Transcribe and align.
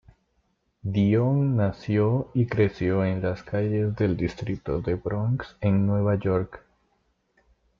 Dion 0.83 1.55
nació 1.57 2.31
y 2.33 2.47
creció 2.47 3.05
en 3.05 3.21
las 3.21 3.43
calles 3.43 3.95
del 3.95 4.17
distrito 4.17 4.81
de 4.81 4.95
Bronx, 4.95 5.55
en 5.61 5.85
Nueva 5.85 6.15
York. 6.15 6.65